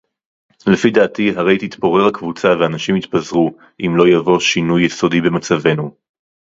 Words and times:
לְפִי 0.67 0.91
דַעְתִּי 0.91 1.29
הֲרֵי 1.29 1.57
תִּתְפּוֹרֵר 1.57 2.07
הַקְּבוּצָה 2.07 2.47
וְהָאֲנָשִׁים 2.59 2.95
יִתְפַּזְּרוּ 2.97 3.51
אִם 3.85 3.97
לֹא 3.97 4.07
יָבוֹא 4.07 4.39
שִׁנּוּי 4.39 4.85
יְסוֹדִי 4.85 5.21
בְּמַצָּבֵנוּ. 5.21 5.91